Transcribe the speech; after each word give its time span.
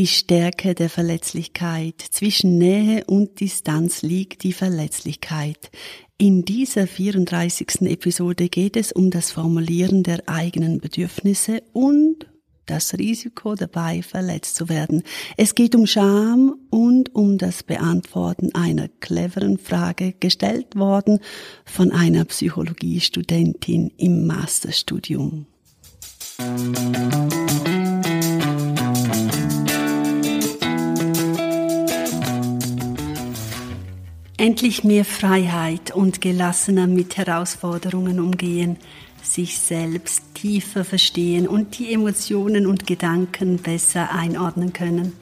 Die 0.00 0.06
Stärke 0.06 0.74
der 0.74 0.88
Verletzlichkeit. 0.88 2.02
Zwischen 2.10 2.56
Nähe 2.56 3.04
und 3.04 3.38
Distanz 3.38 4.00
liegt 4.00 4.44
die 4.44 4.54
Verletzlichkeit. 4.54 5.70
In 6.16 6.46
dieser 6.46 6.86
34. 6.86 7.82
Episode 7.82 8.48
geht 8.48 8.78
es 8.78 8.92
um 8.92 9.10
das 9.10 9.30
Formulieren 9.30 10.02
der 10.02 10.26
eigenen 10.26 10.80
Bedürfnisse 10.80 11.62
und 11.74 12.26
das 12.64 12.94
Risiko 12.94 13.56
dabei 13.56 14.00
verletzt 14.00 14.56
zu 14.56 14.70
werden. 14.70 15.02
Es 15.36 15.54
geht 15.54 15.74
um 15.74 15.86
Scham 15.86 16.54
und 16.70 17.14
um 17.14 17.36
das 17.36 17.62
Beantworten 17.62 18.54
einer 18.54 18.88
cleveren 19.00 19.58
Frage 19.58 20.14
gestellt 20.18 20.76
worden 20.76 21.18
von 21.66 21.92
einer 21.92 22.24
Psychologiestudentin 22.24 23.92
im 23.98 24.26
Masterstudium. 24.26 25.44
Endlich 34.40 34.84
mehr 34.84 35.04
Freiheit 35.04 35.94
und 35.94 36.22
gelassener 36.22 36.86
mit 36.86 37.18
Herausforderungen 37.18 38.18
umgehen 38.18 38.78
sich 39.22 39.58
selbst 39.58 40.22
tiefer 40.34 40.82
verstehen 40.82 41.46
und 41.46 41.78
die 41.78 41.92
Emotionen 41.92 42.66
und 42.66 42.86
Gedanken 42.86 43.58
besser 43.58 44.14
einordnen 44.14 44.72
können. 44.72 45.12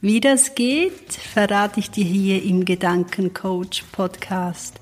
Wie 0.00 0.20
das 0.20 0.54
geht, 0.54 1.12
verrate 1.12 1.80
ich 1.80 1.90
dir 1.90 2.04
hier 2.04 2.40
im 2.44 2.64
Gedankencoach 2.64 3.82
Podcast. 3.90 4.78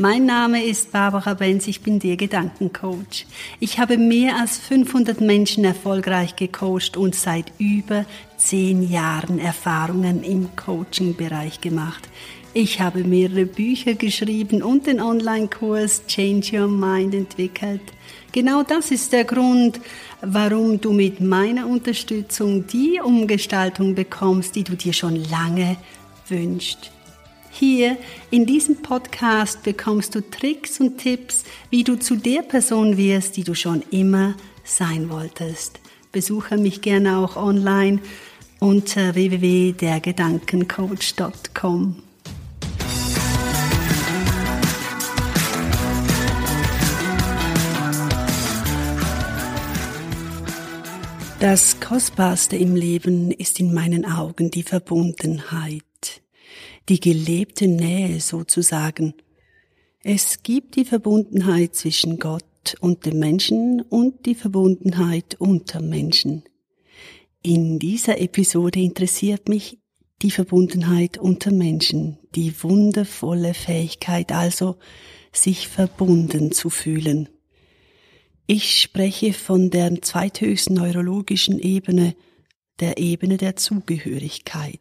Mein 0.00 0.24
Name 0.24 0.64
ist 0.64 0.92
Barbara 0.92 1.34
Benz, 1.34 1.66
ich 1.66 1.82
bin 1.82 1.98
der 1.98 2.16
Gedankencoach. 2.16 3.26
Ich 3.58 3.78
habe 3.78 3.98
mehr 3.98 4.38
als 4.40 4.56
500 4.56 5.20
Menschen 5.20 5.62
erfolgreich 5.62 6.36
gecoacht 6.36 6.96
und 6.96 7.14
seit 7.14 7.52
über 7.58 8.06
zehn 8.38 8.90
Jahren 8.90 9.38
Erfahrungen 9.38 10.22
im 10.22 10.56
Coaching-Bereich 10.56 11.60
gemacht. 11.60 12.08
Ich 12.54 12.80
habe 12.80 13.04
mehrere 13.04 13.44
Bücher 13.44 13.92
geschrieben 13.92 14.62
und 14.62 14.86
den 14.86 15.02
Online-Kurs 15.02 16.06
Change 16.06 16.58
Your 16.58 16.68
Mind 16.68 17.14
entwickelt. 17.14 17.82
Genau 18.32 18.62
das 18.62 18.92
ist 18.92 19.12
der 19.12 19.24
Grund, 19.24 19.82
warum 20.22 20.80
du 20.80 20.94
mit 20.94 21.20
meiner 21.20 21.66
Unterstützung 21.66 22.66
die 22.66 23.02
Umgestaltung 23.04 23.94
bekommst, 23.94 24.56
die 24.56 24.64
du 24.64 24.76
dir 24.76 24.94
schon 24.94 25.16
lange 25.28 25.76
wünschst. 26.26 26.90
Hier 27.50 27.98
in 28.30 28.46
diesem 28.46 28.76
Podcast 28.76 29.62
bekommst 29.62 30.14
du 30.14 30.22
Tricks 30.22 30.80
und 30.80 30.96
Tipps, 30.98 31.44
wie 31.68 31.84
du 31.84 31.98
zu 31.98 32.16
der 32.16 32.40
Person 32.42 32.96
wirst, 32.96 33.36
die 33.36 33.44
du 33.44 33.54
schon 33.54 33.82
immer 33.90 34.34
sein 34.64 35.10
wolltest. 35.10 35.80
Besuche 36.12 36.56
mich 36.56 36.80
gerne 36.80 37.18
auch 37.18 37.36
online 37.36 38.00
unter 38.60 39.14
www.dergedankencoach.com. 39.14 42.02
Das 51.40 51.80
Kostbarste 51.80 52.56
im 52.56 52.76
Leben 52.76 53.30
ist 53.30 53.60
in 53.60 53.72
meinen 53.72 54.04
Augen 54.04 54.50
die 54.50 54.62
Verbundenheit, 54.62 56.19
die 56.90 56.98
gelebte 56.98 57.68
Nähe 57.68 58.20
sozusagen. 58.20 59.14
Es 60.02 60.42
gibt 60.42 60.74
die 60.74 60.84
Verbundenheit 60.84 61.76
zwischen 61.76 62.18
Gott 62.18 62.74
und 62.80 63.06
dem 63.06 63.20
Menschen 63.20 63.80
und 63.80 64.26
die 64.26 64.34
Verbundenheit 64.34 65.36
unter 65.38 65.80
Menschen. 65.80 66.42
In 67.42 67.78
dieser 67.78 68.20
Episode 68.20 68.80
interessiert 68.80 69.48
mich 69.48 69.78
die 70.20 70.32
Verbundenheit 70.32 71.16
unter 71.16 71.52
Menschen, 71.52 72.18
die 72.34 72.52
wundervolle 72.60 73.54
Fähigkeit 73.54 74.32
also, 74.32 74.76
sich 75.32 75.68
verbunden 75.68 76.50
zu 76.50 76.70
fühlen. 76.70 77.28
Ich 78.48 78.80
spreche 78.80 79.32
von 79.32 79.70
der 79.70 80.02
zweithöchsten 80.02 80.74
neurologischen 80.74 81.60
Ebene, 81.60 82.16
der 82.80 82.98
Ebene 82.98 83.36
der 83.36 83.54
Zugehörigkeit. 83.54 84.80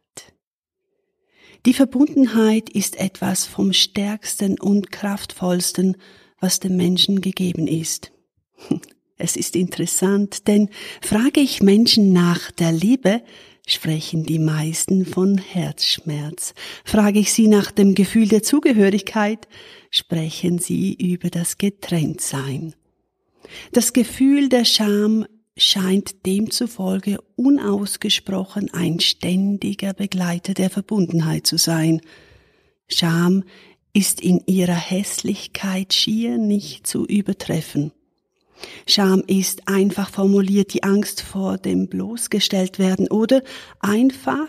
Die 1.65 1.73
Verbundenheit 1.73 2.69
ist 2.69 2.99
etwas 2.99 3.45
vom 3.45 3.73
stärksten 3.73 4.59
und 4.59 4.91
kraftvollsten, 4.91 5.97
was 6.39 6.59
dem 6.59 6.77
Menschen 6.77 7.21
gegeben 7.21 7.67
ist. 7.67 8.11
Es 9.21 9.35
ist 9.35 9.57
interessant, 9.57 10.47
denn 10.47 10.69
frage 11.01 11.41
ich 11.41 11.61
Menschen 11.61 12.13
nach 12.13 12.51
der 12.51 12.71
Liebe, 12.71 13.21
sprechen 13.67 14.23
die 14.23 14.39
meisten 14.39 15.05
von 15.05 15.37
Herzschmerz. 15.37 16.53
Frage 16.85 17.19
ich 17.19 17.33
sie 17.33 17.47
nach 17.47 17.71
dem 17.71 17.95
Gefühl 17.95 18.29
der 18.29 18.43
Zugehörigkeit, 18.43 19.49
sprechen 19.91 20.59
sie 20.59 20.93
über 20.93 21.29
das 21.29 21.57
Getrenntsein. 21.57 22.75
Das 23.73 23.91
Gefühl 23.91 24.47
der 24.47 24.63
Scham 24.63 25.25
scheint 25.59 26.25
demzufolge 26.25 27.19
unausgesprochen 27.35 28.73
ein 28.73 28.99
ständiger 28.99 29.93
Begleiter 29.93 30.53
der 30.53 30.69
Verbundenheit 30.69 31.45
zu 31.45 31.57
sein. 31.57 32.01
Scham 32.87 33.43
ist 33.93 34.21
in 34.21 34.41
ihrer 34.45 34.73
Hässlichkeit 34.75 35.93
schier 35.93 36.37
nicht 36.37 36.87
zu 36.87 37.05
übertreffen. 37.05 37.91
Scham 38.87 39.23
ist 39.27 39.67
einfach 39.67 40.09
formuliert 40.09 40.73
die 40.73 40.83
Angst 40.83 41.21
vor 41.21 41.57
dem 41.57 41.87
bloßgestellt 41.87 42.79
werden 42.79 43.07
oder 43.09 43.41
einfach 43.79 44.47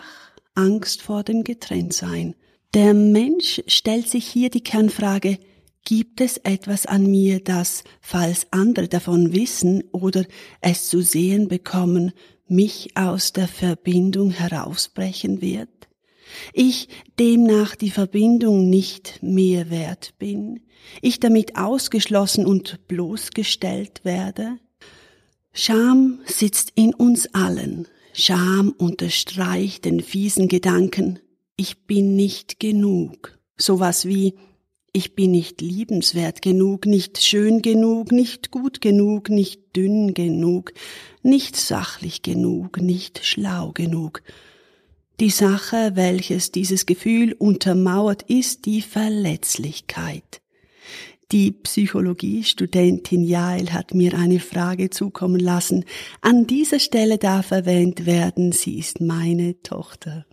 Angst 0.55 1.03
vor 1.03 1.23
dem 1.23 1.45
Getrenntsein. 1.45 2.35
Der 2.75 2.95
Mensch 2.95 3.63
stellt 3.67 4.09
sich 4.09 4.27
hier 4.27 4.51
die 4.51 4.63
Kernfrage, 4.63 5.39
Gibt 5.85 6.21
es 6.21 6.37
etwas 6.39 6.87
an 6.87 7.11
mir, 7.11 7.41
das, 7.41 7.85
falls 8.01 8.47
andere 8.51 8.89
davon 8.89 9.33
wissen 9.33 9.85
oder 9.93 10.25
es 10.61 10.89
zu 10.89 11.01
sehen 11.01 11.49
bekommen, 11.49 12.13
mich 12.47 12.97
aus 12.97 13.33
der 13.33 13.49
Verbindung 13.49 14.31
herausbrechen 14.31 15.41
wird? 15.41 15.69
Ich 16.53 16.89
demnach 17.19 17.75
die 17.75 17.91
Verbindung 17.91 18.69
nicht 18.69 19.21
mehr 19.23 19.71
wert 19.71 20.15
bin, 20.19 20.61
ich 21.03 21.21
damit 21.21 21.57
ausgeschlossen 21.57 22.47
und 22.47 22.87
bloßgestellt 22.89 24.05
werde? 24.05 24.59
Scham 25.53 26.21
sitzt 26.25 26.73
in 26.77 26.95
uns 26.95 27.35
allen. 27.35 27.89
Scham 28.13 28.71
unterstreicht 28.71 29.85
den 29.85 30.01
fiesen 30.01 30.49
Gedanken, 30.49 31.19
ich 31.57 31.87
bin 31.87 32.17
nicht 32.17 32.61
genug. 32.61 33.39
Sowas 33.57 34.07
wie, 34.07 34.35
ich 34.93 35.15
bin 35.15 35.31
nicht 35.31 35.61
liebenswert 35.61 36.43
genug, 36.43 36.87
nicht 36.87 37.23
schön 37.23 37.63
genug, 37.63 38.11
nicht 38.11 38.51
gut 38.51 38.81
genug, 38.81 39.29
nicht 39.29 39.77
dünn 39.77 40.15
genug, 40.15 40.73
nicht 41.23 41.57
sachlich 41.57 42.23
genug, 42.23 42.81
nicht 42.81 43.25
schlau 43.25 43.71
genug. 43.73 44.23
Die 45.21 45.31
Sache, 45.31 45.93
welches 45.95 46.51
dieses 46.51 46.87
Gefühl 46.87 47.35
untermauert, 47.35 48.23
ist 48.23 48.67
die 48.67 48.83
Verletzlichkeit. 48.83 50.41
Die 51.31 51.53
Psychologiestudentin 51.53 53.23
Jael 53.23 53.73
hat 53.73 53.95
mir 53.95 54.15
eine 54.15 54.41
Frage 54.41 54.91
zukommen 54.91 55.39
lassen. 55.39 55.85
An 56.23 56.49
dieser 56.49 56.81
Stelle 56.81 57.19
darf 57.19 57.53
erwähnt 57.53 58.07
werden, 58.07 58.51
sie 58.51 58.79
ist 58.81 59.01
meine 59.01 59.63
Tochter. 59.63 60.27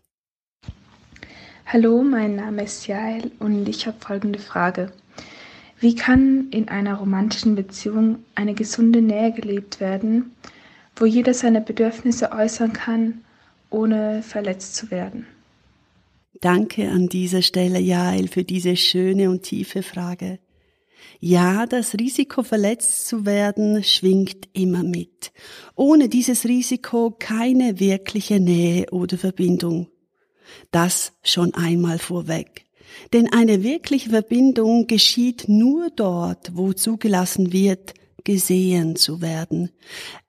Hallo, 1.70 2.02
mein 2.02 2.38
Name 2.38 2.64
ist 2.64 2.88
Jael 2.88 3.30
und 3.40 3.68
ich 3.68 3.88
habe 3.88 3.98
folgende 4.00 4.40
Frage. 4.40 4.94
Wie 5.82 5.96
kann 5.96 6.48
in 6.50 6.70
einer 6.70 6.96
romantischen 6.96 7.56
Beziehung 7.56 8.20
eine 8.36 8.54
gesunde 8.54 9.02
Nähe 9.02 9.34
gelebt 9.34 9.82
werden, 9.82 10.32
wo 10.96 11.04
jeder 11.04 11.34
seine 11.34 11.60
Bedürfnisse 11.60 12.32
äußern 12.32 12.72
kann, 12.72 13.26
ohne 13.70 14.24
verletzt 14.24 14.78
zu 14.78 14.92
werden? 14.92 15.28
Danke 16.40 16.88
an 16.90 17.10
dieser 17.10 17.42
Stelle, 17.42 17.80
Jael, 17.80 18.30
für 18.30 18.46
diese 18.46 18.78
schöne 18.78 19.30
und 19.30 19.44
tiefe 19.44 19.84
Frage. 19.84 20.40
Ja, 21.20 21.66
das 21.66 21.96
Risiko 21.96 22.44
verletzt 22.44 23.10
zu 23.10 23.26
werden 23.26 23.84
schwingt 23.84 24.48
immer 24.54 24.84
mit. 24.84 25.34
Ohne 25.76 26.08
dieses 26.08 26.46
Risiko 26.46 27.14
keine 27.20 27.82
wirkliche 27.82 28.40
Nähe 28.40 28.86
oder 28.92 29.18
Verbindung. 29.18 29.90
Das 30.72 31.14
schon 31.24 31.54
einmal 31.54 32.00
vorweg. 32.00 32.66
Denn 33.14 33.32
eine 33.32 33.64
wirkliche 33.64 34.10
Verbindung 34.10 34.88
geschieht 34.88 35.46
nur 35.48 35.90
dort, 35.92 36.56
wo 36.56 36.74
zugelassen 36.74 37.52
wird, 37.54 37.94
gesehen 38.24 38.96
zu 38.96 39.22
werden. 39.22 39.72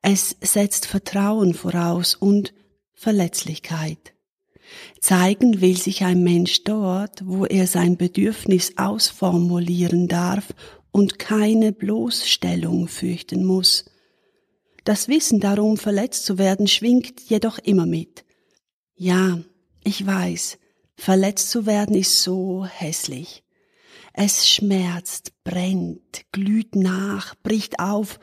Es 0.02 0.36
setzt 0.40 0.86
Vertrauen 0.86 1.54
voraus 1.54 2.14
und 2.14 2.52
Verletzlichkeit. 2.94 4.14
Zeigen 5.00 5.60
will 5.60 5.76
sich 5.76 6.04
ein 6.04 6.22
Mensch 6.22 6.64
dort, 6.64 7.26
wo 7.26 7.46
er 7.46 7.66
sein 7.66 7.96
Bedürfnis 7.96 8.74
ausformulieren 8.76 10.08
darf 10.08 10.54
und 10.90 11.18
keine 11.18 11.72
Bloßstellung 11.72 12.88
fürchten 12.88 13.44
muss. 13.44 13.86
Das 14.84 15.08
Wissen 15.08 15.40
darum, 15.40 15.76
verletzt 15.76 16.24
zu 16.24 16.38
werden, 16.38 16.66
schwingt 16.66 17.20
jedoch 17.28 17.58
immer 17.58 17.86
mit. 17.86 18.24
Ja, 18.94 19.38
ich 19.88 20.06
weiß, 20.06 20.58
verletzt 20.96 21.50
zu 21.50 21.64
werden 21.64 21.96
ist 21.96 22.22
so 22.22 22.66
hässlich. 22.66 23.42
Es 24.12 24.46
schmerzt, 24.46 25.32
brennt, 25.44 26.26
glüht 26.30 26.76
nach, 26.76 27.34
bricht 27.42 27.80
auf. 27.80 28.20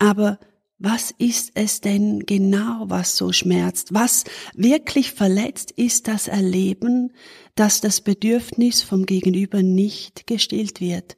Aber 0.00 0.40
was 0.78 1.12
ist 1.16 1.52
es 1.54 1.80
denn 1.80 2.26
genau, 2.26 2.86
was 2.86 3.16
so 3.16 3.30
schmerzt? 3.30 3.94
Was 3.94 4.24
wirklich 4.54 5.12
verletzt 5.12 5.70
ist 5.70 6.08
das 6.08 6.26
Erleben, 6.26 7.12
dass 7.54 7.80
das 7.80 8.00
Bedürfnis 8.00 8.82
vom 8.82 9.06
Gegenüber 9.06 9.62
nicht 9.62 10.26
gestillt 10.26 10.80
wird. 10.80 11.16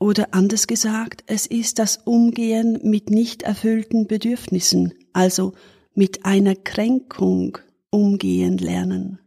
Oder 0.00 0.34
anders 0.34 0.66
gesagt, 0.66 1.22
es 1.28 1.46
ist 1.46 1.78
das 1.78 1.98
Umgehen 1.98 2.80
mit 2.82 3.10
nicht 3.10 3.42
erfüllten 3.42 4.08
Bedürfnissen, 4.08 4.94
also 5.12 5.52
mit 5.94 6.24
einer 6.24 6.56
Kränkung 6.56 7.58
umgehen 7.96 8.58
lernen. 8.58 9.18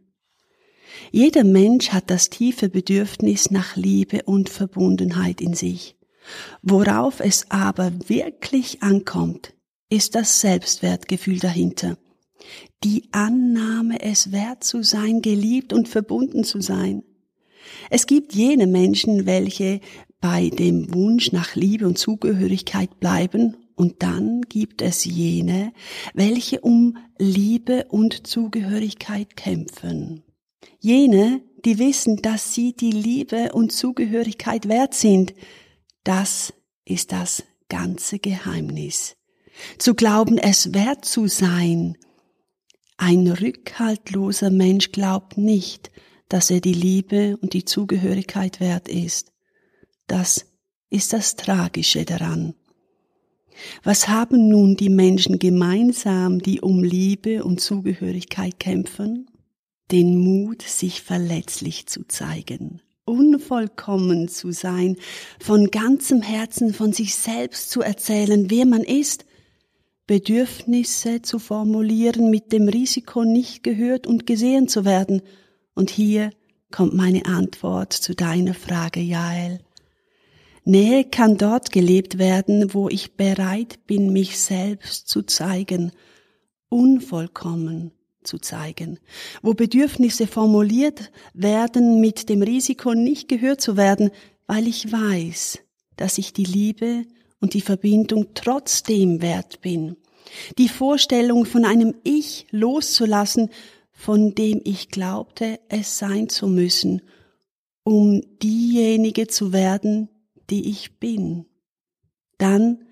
Jeder 1.10 1.44
Mensch 1.44 1.90
hat 1.90 2.08
das 2.08 2.30
tiefe 2.30 2.68
Bedürfnis 2.68 3.50
nach 3.50 3.76
Liebe 3.76 4.22
und 4.24 4.48
Verbundenheit 4.48 5.40
in 5.40 5.54
sich. 5.54 5.96
Worauf 6.62 7.18
es 7.20 7.50
aber 7.50 7.90
wirklich 8.06 8.82
ankommt, 8.82 9.54
ist 9.88 10.14
das 10.14 10.40
Selbstwertgefühl 10.40 11.40
dahinter. 11.40 11.98
Die 12.84 13.08
Annahme, 13.10 14.00
es 14.00 14.30
wert 14.30 14.62
zu 14.62 14.82
sein, 14.82 15.20
geliebt 15.20 15.72
und 15.72 15.88
verbunden 15.88 16.44
zu 16.44 16.60
sein. 16.60 17.02
Es 17.90 18.06
gibt 18.06 18.32
jene 18.34 18.66
Menschen, 18.66 19.26
welche 19.26 19.80
bei 20.20 20.48
dem 20.48 20.94
Wunsch 20.94 21.32
nach 21.32 21.56
Liebe 21.56 21.86
und 21.86 21.98
Zugehörigkeit 21.98 23.00
bleiben, 23.00 23.56
und 23.80 24.02
dann 24.02 24.42
gibt 24.42 24.82
es 24.82 25.06
jene, 25.06 25.72
welche 26.12 26.60
um 26.60 26.98
Liebe 27.16 27.86
und 27.88 28.26
Zugehörigkeit 28.26 29.38
kämpfen. 29.38 30.22
Jene, 30.80 31.40
die 31.64 31.78
wissen, 31.78 32.20
dass 32.20 32.52
sie 32.52 32.74
die 32.74 32.90
Liebe 32.90 33.52
und 33.54 33.72
Zugehörigkeit 33.72 34.68
wert 34.68 34.92
sind, 34.92 35.32
das 36.04 36.52
ist 36.84 37.12
das 37.12 37.42
ganze 37.70 38.18
Geheimnis. 38.18 39.16
Zu 39.78 39.94
glauben, 39.94 40.36
es 40.36 40.74
wert 40.74 41.06
zu 41.06 41.26
sein. 41.26 41.96
Ein 42.98 43.28
rückhaltloser 43.28 44.50
Mensch 44.50 44.92
glaubt 44.92 45.38
nicht, 45.38 45.90
dass 46.28 46.50
er 46.50 46.60
die 46.60 46.74
Liebe 46.74 47.38
und 47.38 47.54
die 47.54 47.64
Zugehörigkeit 47.64 48.60
wert 48.60 48.90
ist. 48.90 49.32
Das 50.06 50.44
ist 50.90 51.14
das 51.14 51.36
Tragische 51.36 52.04
daran. 52.04 52.54
Was 53.82 54.08
haben 54.08 54.48
nun 54.48 54.76
die 54.76 54.88
Menschen 54.88 55.38
gemeinsam, 55.38 56.40
die 56.40 56.60
um 56.60 56.82
Liebe 56.82 57.44
und 57.44 57.60
Zugehörigkeit 57.60 58.58
kämpfen? 58.58 59.30
Den 59.90 60.18
Mut, 60.18 60.62
sich 60.62 61.02
verletzlich 61.02 61.86
zu 61.86 62.06
zeigen, 62.06 62.80
unvollkommen 63.04 64.28
zu 64.28 64.52
sein, 64.52 64.96
von 65.40 65.70
ganzem 65.70 66.22
Herzen 66.22 66.72
von 66.72 66.92
sich 66.92 67.14
selbst 67.14 67.70
zu 67.70 67.80
erzählen, 67.80 68.50
wer 68.50 68.66
man 68.66 68.82
ist, 68.82 69.24
Bedürfnisse 70.10 71.22
zu 71.22 71.38
formulieren 71.38 72.30
mit 72.30 72.50
dem 72.52 72.68
Risiko, 72.68 73.24
nicht 73.24 73.62
gehört 73.62 74.08
und 74.08 74.26
gesehen 74.26 74.66
zu 74.66 74.84
werden. 74.84 75.22
Und 75.74 75.88
hier 75.88 76.30
kommt 76.72 76.94
meine 76.94 77.26
Antwort 77.26 77.92
zu 77.92 78.16
deiner 78.16 78.54
Frage, 78.54 78.98
Jael. 78.98 79.60
Nähe 80.64 81.04
kann 81.04 81.36
dort 81.36 81.72
gelebt 81.72 82.18
werden, 82.18 82.74
wo 82.74 82.88
ich 82.88 83.12
bereit 83.12 83.86
bin, 83.86 84.12
mich 84.12 84.38
selbst 84.38 85.08
zu 85.08 85.22
zeigen, 85.22 85.92
unvollkommen 86.68 87.92
zu 88.22 88.38
zeigen, 88.38 88.98
wo 89.42 89.54
Bedürfnisse 89.54 90.26
formuliert 90.26 91.10
werden 91.32 92.00
mit 92.00 92.28
dem 92.28 92.42
Risiko, 92.42 92.94
nicht 92.94 93.28
gehört 93.28 93.60
zu 93.60 93.76
werden, 93.76 94.10
weil 94.46 94.66
ich 94.66 94.92
weiß, 94.92 95.60
dass 95.96 96.18
ich 96.18 96.32
die 96.32 96.44
Liebe 96.44 97.04
und 97.40 97.54
die 97.54 97.60
Verbindung 97.62 98.28
trotzdem 98.34 99.22
wert 99.22 99.60
bin. 99.62 99.96
Die 100.58 100.68
Vorstellung 100.68 101.44
von 101.46 101.64
einem 101.64 101.94
Ich 102.04 102.46
loszulassen, 102.50 103.48
von 103.90 104.34
dem 104.34 104.60
ich 104.64 104.88
glaubte, 104.88 105.58
es 105.68 105.98
sein 105.98 106.28
zu 106.28 106.46
müssen, 106.46 107.02
um 107.82 108.22
diejenige 108.42 109.26
zu 109.26 109.52
werden, 109.52 110.08
die 110.50 110.68
ich 110.68 110.98
bin. 110.98 111.46
Dann 112.38 112.84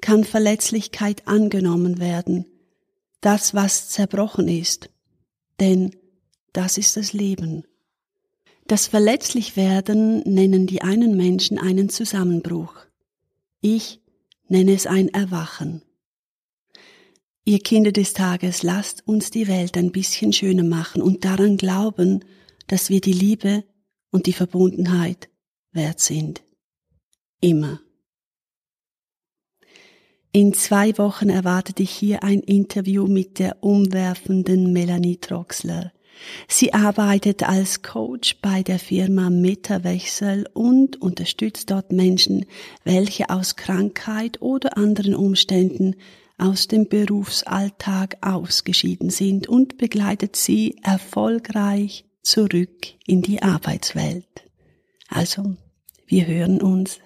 kann 0.00 0.24
Verletzlichkeit 0.24 1.26
angenommen 1.26 1.98
werden, 1.98 2.46
das, 3.20 3.54
was 3.54 3.90
zerbrochen 3.90 4.48
ist, 4.48 4.90
denn 5.58 5.94
das 6.52 6.78
ist 6.78 6.96
das 6.96 7.12
Leben. 7.12 7.64
Das 8.66 8.86
Verletzlichwerden 8.86 10.20
nennen 10.20 10.66
die 10.66 10.82
einen 10.82 11.16
Menschen 11.16 11.58
einen 11.58 11.88
Zusammenbruch. 11.88 12.74
Ich 13.60 14.00
nenne 14.48 14.72
es 14.72 14.86
ein 14.86 15.08
Erwachen. 15.08 15.82
Ihr 17.44 17.58
Kinder 17.58 17.92
des 17.92 18.12
Tages, 18.12 18.62
lasst 18.62 19.06
uns 19.08 19.30
die 19.30 19.48
Welt 19.48 19.76
ein 19.76 19.92
bisschen 19.92 20.32
schöner 20.32 20.62
machen 20.62 21.02
und 21.02 21.24
daran 21.24 21.56
glauben, 21.56 22.24
dass 22.68 22.90
wir 22.90 23.00
die 23.00 23.12
Liebe 23.12 23.64
und 24.10 24.26
die 24.26 24.32
Verbundenheit 24.32 25.28
wert 25.72 26.00
sind. 26.00 26.42
Immer. 27.40 27.80
In 30.32 30.52
zwei 30.52 30.96
Wochen 30.98 31.28
erwartet 31.28 31.78
dich 31.78 31.90
hier 31.90 32.22
ein 32.22 32.40
Interview 32.40 33.06
mit 33.06 33.38
der 33.38 33.64
umwerfenden 33.64 34.72
Melanie 34.72 35.16
Troxler. 35.16 35.92
Sie 36.46 36.74
arbeitet 36.74 37.42
als 37.48 37.82
Coach 37.82 38.36
bei 38.42 38.62
der 38.62 38.78
Firma 38.78 39.30
Metawechsel 39.30 40.46
und 40.52 41.00
unterstützt 41.00 41.70
dort 41.70 41.92
Menschen, 41.92 42.44
welche 42.84 43.30
aus 43.30 43.56
Krankheit 43.56 44.40
oder 44.42 44.76
anderen 44.76 45.14
Umständen 45.14 45.96
aus 46.36 46.68
dem 46.68 46.88
Berufsalltag 46.88 48.18
ausgeschieden 48.20 49.10
sind 49.10 49.48
und 49.48 49.78
begleitet 49.78 50.36
sie 50.36 50.76
erfolgreich 50.82 52.04
zurück 52.22 52.86
in 53.06 53.22
die 53.22 53.42
Arbeitswelt. 53.42 54.26
Also, 55.08 55.56
wir 56.06 56.26
hören 56.26 56.60
uns. 56.60 57.00